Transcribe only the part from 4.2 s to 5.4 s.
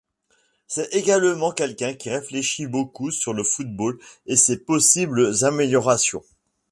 et ses possibles